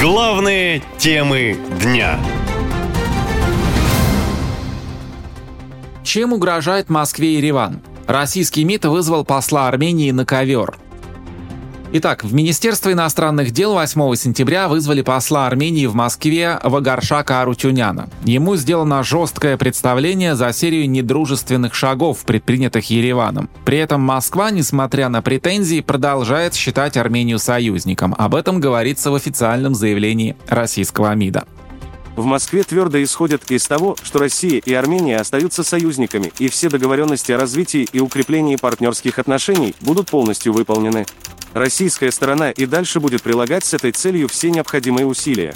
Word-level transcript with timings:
Главные 0.00 0.82
темы 0.98 1.56
дня. 1.80 2.20
Чем 6.04 6.34
угрожает 6.34 6.90
Москве 6.90 7.36
Ереван? 7.36 7.80
Российский 8.06 8.64
МИД 8.64 8.84
вызвал 8.86 9.24
посла 9.24 9.68
Армении 9.68 10.10
на 10.10 10.26
ковер. 10.26 10.76
Итак, 11.92 12.24
в 12.24 12.34
Министерство 12.34 12.92
иностранных 12.92 13.52
дел 13.52 13.74
8 13.74 14.14
сентября 14.16 14.68
вызвали 14.68 15.02
посла 15.02 15.46
Армении 15.46 15.86
в 15.86 15.94
Москве 15.94 16.58
Вагаршака 16.64 17.42
Арутюняна. 17.42 18.10
Ему 18.24 18.56
сделано 18.56 19.04
жесткое 19.04 19.56
представление 19.56 20.34
за 20.34 20.52
серию 20.52 20.90
недружественных 20.90 21.74
шагов, 21.74 22.24
предпринятых 22.24 22.90
Ереваном. 22.90 23.48
При 23.64 23.78
этом 23.78 24.00
Москва, 24.00 24.50
несмотря 24.50 25.08
на 25.08 25.22
претензии, 25.22 25.80
продолжает 25.80 26.54
считать 26.54 26.96
Армению 26.96 27.38
союзником. 27.38 28.16
Об 28.18 28.34
этом 28.34 28.58
говорится 28.58 29.12
в 29.12 29.14
официальном 29.14 29.76
заявлении 29.76 30.36
российского 30.48 31.14
МИДа. 31.14 31.44
В 32.16 32.24
Москве 32.24 32.62
твердо 32.62 33.02
исходят 33.02 33.50
из 33.50 33.66
того, 33.66 33.94
что 34.02 34.18
Россия 34.18 34.62
и 34.64 34.72
Армения 34.72 35.18
остаются 35.18 35.62
союзниками, 35.62 36.32
и 36.38 36.48
все 36.48 36.70
договоренности 36.70 37.30
о 37.30 37.38
развитии 37.38 37.86
и 37.92 38.00
укреплении 38.00 38.56
партнерских 38.56 39.18
отношений 39.18 39.74
будут 39.82 40.10
полностью 40.10 40.54
выполнены. 40.54 41.04
Российская 41.56 42.12
сторона 42.12 42.50
и 42.50 42.66
дальше 42.66 43.00
будет 43.00 43.22
прилагать 43.22 43.64
с 43.64 43.72
этой 43.72 43.90
целью 43.90 44.28
все 44.28 44.50
необходимые 44.50 45.06
усилия. 45.06 45.54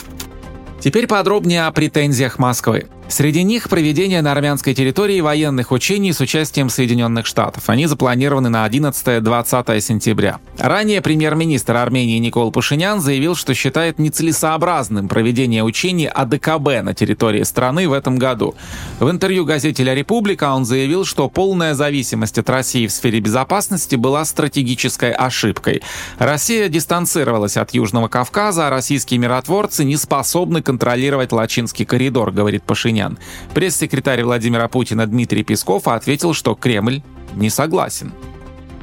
Теперь 0.81 1.07
подробнее 1.07 1.67
о 1.67 1.73
претензиях 1.73 2.39
Москвы. 2.39 2.87
Среди 3.11 3.43
них 3.43 3.69
проведение 3.69 4.23
на 4.23 4.31
армянской 4.31 4.73
территории 4.73 5.21
военных 5.21 5.73
учений 5.73 6.13
с 6.13 6.21
участием 6.21 6.71
Соединенных 6.71 7.27
Штатов. 7.27 7.69
Они 7.69 7.87
запланированы 7.87 8.51
на 8.51 8.65
11-20 8.65 9.81
сентября. 9.81 10.39
Ранее 10.59 11.01
премьер-министр 11.03 11.77
Армении 11.77 12.19
Никол 12.19 12.53
Пашинян 12.53 13.01
заявил, 13.01 13.35
что 13.35 13.53
считает 13.53 13.99
нецелесообразным 13.99 15.09
проведение 15.09 15.65
учений 15.65 16.07
АДКБ 16.07 16.85
на 16.85 16.95
территории 16.95 17.43
страны 17.43 17.89
в 17.89 17.93
этом 17.95 18.17
году. 18.17 18.55
В 19.01 19.11
интервью 19.11 19.45
газете 19.45 19.83
«Ля 19.83 19.97
Република» 19.97 20.53
он 20.55 20.65
заявил, 20.65 21.05
что 21.05 21.29
полная 21.29 21.75
зависимость 21.75 22.39
от 22.39 22.49
России 22.49 22.87
в 22.87 22.93
сфере 22.93 23.19
безопасности 23.19 23.97
была 23.97 24.25
стратегической 24.25 25.11
ошибкой. 25.11 25.83
Россия 26.19 26.69
дистанцировалась 26.69 27.57
от 27.57 27.75
Южного 27.75 28.07
Кавказа, 28.07 28.69
а 28.69 28.71
российские 28.71 29.19
миротворцы 29.19 29.83
не 29.85 29.97
способны 29.97 30.63
контролировать 30.63 31.33
Лачинский 31.33 31.85
коридор, 31.85 32.31
говорит 32.31 32.63
Пашинян 32.63 33.00
армян. 33.01 33.19
Пресс-секретарь 33.55 34.23
Владимира 34.23 34.69
Путина 34.69 35.07
Дмитрий 35.07 35.43
Песков 35.43 35.89
ответил, 35.89 36.35
что 36.35 36.55
Кремль 36.55 37.03
не 37.35 37.51
согласен. 37.51 38.13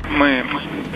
Мы 0.10 0.44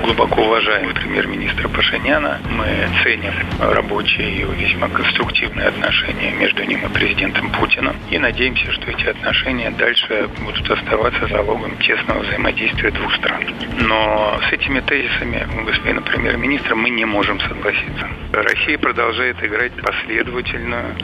глубоко 0.04 0.42
уважаем 0.42 0.94
премьер-министра 0.94 1.68
Пашиняна. 1.68 2.40
Мы 2.50 2.66
ценим 3.04 3.34
рабочие 3.60 4.42
и 4.42 4.44
весьма 4.44 4.88
конструктивные 4.88 5.68
отношения 5.68 6.32
между 6.32 6.64
ним 6.64 6.86
и 6.86 6.90
президентом 6.90 7.52
Путиным. 7.52 7.96
И 8.10 8.18
надеемся, 8.18 8.72
что 8.72 8.90
эти 8.90 9.06
отношения 9.06 9.70
дальше 9.72 10.30
будут 10.44 10.70
оставаться 10.70 11.28
залогом 11.28 11.78
тесного 11.78 12.20
взаимодействия 12.24 12.92
двух 12.92 13.14
стран. 13.16 13.44
Но 13.80 14.40
с 14.50 14.54
этими 14.54 14.80
тезисами 14.80 15.46
господина 15.66 16.02
премьер-министра 16.02 16.76
мы 16.76 16.90
не 16.90 17.06
можем 17.06 17.40
согласиться. 17.42 18.08
Россия 18.32 18.78
продолжает 18.78 19.44
играть 19.44 19.74
последовательную, 19.74 20.96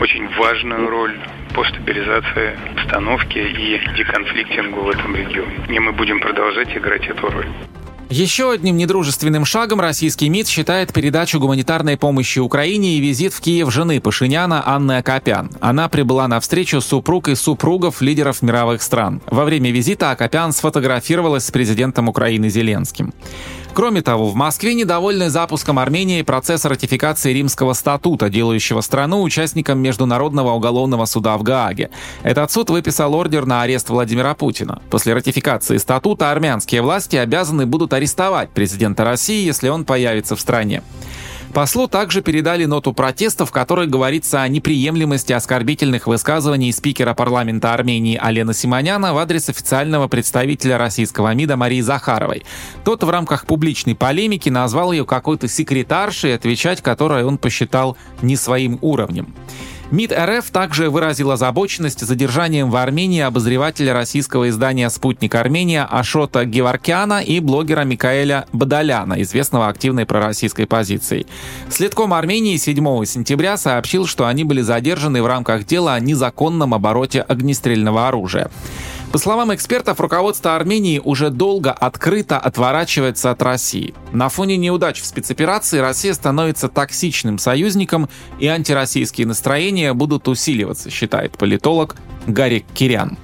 очень 0.00 0.28
важную 0.38 0.88
роль 0.88 1.18
по 1.58 1.64
стабилизации 1.64 2.56
обстановки 2.70 3.38
и 3.38 3.80
деконфликтингу 3.96 4.80
в 4.80 4.90
этом 4.90 5.16
регионе. 5.16 5.58
И 5.68 5.78
мы 5.80 5.90
будем 5.90 6.20
продолжать 6.20 6.68
играть 6.76 7.04
эту 7.08 7.28
роль. 7.28 7.48
Еще 8.10 8.52
одним 8.52 8.76
недружественным 8.76 9.44
шагом 9.44 9.80
российский 9.80 10.28
МИД 10.28 10.46
считает 10.46 10.92
передачу 10.92 11.40
гуманитарной 11.40 11.96
помощи 11.96 12.38
Украине 12.38 12.96
и 12.96 13.00
визит 13.00 13.32
в 13.32 13.40
Киев 13.40 13.72
жены 13.72 14.00
Пашиняна 14.00 14.62
Анны 14.66 14.98
Акопян. 14.98 15.50
Она 15.60 15.88
прибыла 15.88 16.28
на 16.28 16.38
встречу 16.38 16.80
супруг 16.80 17.28
и 17.28 17.34
супругов 17.34 18.00
лидеров 18.02 18.40
мировых 18.40 18.80
стран. 18.80 19.20
Во 19.26 19.44
время 19.44 19.72
визита 19.72 20.12
Акопян 20.12 20.52
сфотографировалась 20.52 21.44
с 21.44 21.50
президентом 21.50 22.08
Украины 22.08 22.48
Зеленским. 22.48 23.12
Кроме 23.74 24.02
того, 24.02 24.28
в 24.28 24.34
Москве 24.34 24.74
недовольны 24.74 25.30
запуском 25.30 25.78
Армении 25.78 26.22
процесса 26.22 26.68
ратификации 26.68 27.32
Римского 27.32 27.74
статута, 27.74 28.28
делающего 28.28 28.80
страну 28.80 29.22
участником 29.22 29.78
Международного 29.78 30.52
уголовного 30.52 31.04
суда 31.04 31.36
в 31.38 31.42
Гааге. 31.42 31.90
Этот 32.22 32.50
суд 32.50 32.70
выписал 32.70 33.14
ордер 33.14 33.46
на 33.46 33.62
арест 33.62 33.88
Владимира 33.88 34.34
Путина. 34.34 34.82
После 34.90 35.14
ратификации 35.14 35.76
статута 35.76 36.32
армянские 36.32 36.82
власти 36.82 37.16
обязаны 37.16 37.66
будут 37.66 37.92
арестовать 37.92 38.50
президента 38.50 39.04
России, 39.04 39.44
если 39.44 39.68
он 39.68 39.84
появится 39.84 40.34
в 40.34 40.40
стране. 40.40 40.82
Послу 41.52 41.88
также 41.88 42.22
передали 42.22 42.66
ноту 42.66 42.92
протеста, 42.92 43.46
в 43.46 43.50
которой 43.50 43.86
говорится 43.86 44.42
о 44.42 44.48
неприемлемости 44.48 45.32
оскорбительных 45.32 46.06
высказываний 46.06 46.72
спикера 46.72 47.14
парламента 47.14 47.72
Армении 47.72 48.16
Алена 48.16 48.52
Симоняна 48.52 49.14
в 49.14 49.18
адрес 49.18 49.48
официального 49.48 50.08
представителя 50.08 50.78
российского 50.78 51.34
МИДа 51.34 51.56
Марии 51.56 51.80
Захаровой. 51.80 52.44
Тот 52.84 53.02
в 53.02 53.10
рамках 53.10 53.46
публичной 53.46 53.94
полемики 53.94 54.48
назвал 54.48 54.92
ее 54.92 55.04
какой-то 55.04 55.48
секретаршей, 55.48 56.34
отвечать 56.34 56.82
которой 56.82 57.24
он 57.24 57.38
посчитал 57.38 57.96
не 58.22 58.36
своим 58.36 58.78
уровнем. 58.80 59.34
МИД 59.90 60.12
РФ 60.12 60.50
также 60.50 60.90
выразил 60.90 61.30
озабоченность 61.30 62.00
задержанием 62.00 62.70
в 62.70 62.76
Армении 62.76 63.22
обозревателя 63.22 63.94
российского 63.94 64.50
издания 64.50 64.90
«Спутник 64.90 65.34
Армения» 65.34 65.82
Ашота 65.84 66.44
Геворкяна 66.44 67.22
и 67.22 67.40
блогера 67.40 67.84
Микаэля 67.84 68.44
Бадаляна, 68.52 69.22
известного 69.22 69.68
активной 69.68 70.04
пророссийской 70.04 70.66
позицией. 70.66 71.26
Следком 71.70 72.12
Армении 72.12 72.58
7 72.58 73.04
сентября 73.06 73.56
сообщил, 73.56 74.06
что 74.06 74.26
они 74.26 74.44
были 74.44 74.60
задержаны 74.60 75.22
в 75.22 75.26
рамках 75.26 75.64
дела 75.64 75.94
о 75.94 76.00
незаконном 76.00 76.74
обороте 76.74 77.22
огнестрельного 77.22 78.08
оружия. 78.08 78.50
По 79.12 79.16
словам 79.16 79.54
экспертов, 79.54 80.00
руководство 80.00 80.54
Армении 80.54 81.00
уже 81.02 81.30
долго 81.30 81.72
открыто 81.72 82.38
отворачивается 82.38 83.30
от 83.30 83.40
России. 83.40 83.94
На 84.12 84.28
фоне 84.28 84.58
неудач 84.58 85.00
в 85.00 85.06
спецоперации 85.06 85.78
Россия 85.78 86.12
становится 86.12 86.68
токсичным 86.68 87.38
союзником, 87.38 88.10
и 88.38 88.46
антироссийские 88.46 89.26
настроения 89.26 89.94
будут 89.94 90.28
усиливаться, 90.28 90.90
считает 90.90 91.38
политолог 91.38 91.96
Гарик 92.26 92.66
Кирян. 92.74 93.16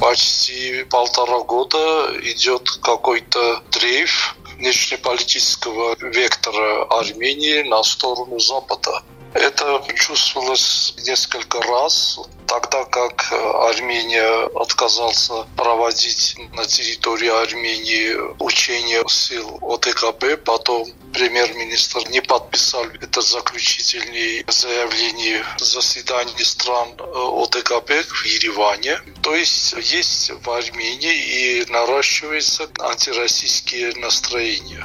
Почти 0.00 0.84
полтора 0.90 1.40
года 1.44 2.10
идет 2.24 2.68
какой-то 2.82 3.62
дрейф 3.70 4.36
внешнеполитического 4.58 5.96
вектора 6.00 6.84
Армении 6.90 7.62
на 7.62 7.82
сторону 7.84 8.38
Запада. 8.38 9.02
Это 9.32 9.82
чувствовалось 9.94 10.94
несколько 11.06 11.62
раз, 11.62 12.20
тогда 12.60 12.84
как 12.84 13.32
э, 13.32 13.36
Армения 13.70 14.46
отказался 14.54 15.46
проводить 15.56 16.36
на 16.52 16.64
территории 16.66 17.28
Армении 17.28 18.14
учения 18.42 19.02
сил 19.08 19.58
ОДКБ, 19.62 20.44
потом 20.44 20.86
премьер-министр 21.14 22.08
не 22.10 22.20
подписал 22.20 22.84
это 23.00 23.20
заключительное 23.22 24.44
заявление 24.48 25.44
заседания 25.58 26.44
стран 26.44 26.88
э, 26.98 27.02
ОДКБ 27.02 27.90
в 27.90 28.24
Ереване. 28.26 29.00
То 29.22 29.34
есть 29.34 29.72
есть 29.72 30.30
в 30.30 30.50
Армении 30.50 31.62
и 31.62 31.70
наращивается 31.70 32.68
антироссийские 32.80 33.94
настроения. 33.96 34.84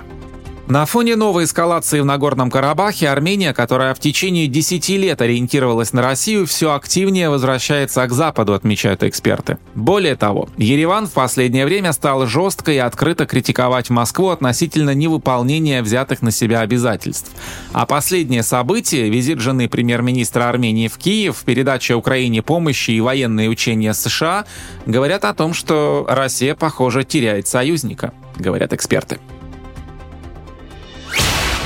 На 0.67 0.85
фоне 0.85 1.16
новой 1.16 1.45
эскалации 1.45 2.01
в 2.01 2.05
Нагорном 2.05 2.51
Карабахе 2.51 3.07
Армения, 3.07 3.53
которая 3.53 3.94
в 3.94 4.00
течение 4.00 4.47
10 4.47 4.89
лет 4.89 5.22
ориентировалась 5.22 5.94
на 5.94 6.01
Россию, 6.01 6.45
все 6.45 6.73
активнее 6.73 7.29
возвращается 7.29 8.05
к 8.05 8.11
Западу, 8.11 8.53
отмечают 8.53 9.01
эксперты. 9.03 9.59
Более 9.75 10.17
того, 10.17 10.50
Ереван 10.57 11.07
в 11.07 11.13
последнее 11.13 11.66
время 11.66 11.94
стал 11.94 12.27
жестко 12.27 12.73
и 12.73 12.77
открыто 12.79 13.25
критиковать 13.25 13.89
Москву 13.89 14.27
относительно 14.27 14.94
невыполнения 14.94 15.81
взятых 15.81 16.22
на 16.22 16.31
себя 16.31 16.59
обязательств. 16.59 17.31
А 17.71 17.86
последнее 17.86 18.44
событие, 18.44 19.09
визит 19.09 19.39
жены 19.39 19.69
премьер-министра 19.69 20.50
Армении 20.50 20.89
в 20.89 20.97
Киев, 20.97 21.44
передача 21.45 21.95
Украине 21.95 22.42
помощи 22.42 22.92
и 22.92 23.00
военные 23.00 23.47
учения 23.47 23.94
США, 23.94 24.44
говорят 24.86 25.24
о 25.24 25.33
том, 25.33 25.53
что 25.53 26.06
Россия, 26.09 26.56
похоже, 26.56 27.06
теряет 27.06 27.47
союзника, 27.47 28.12
говорят 28.38 28.74
эксперты. 28.74 29.18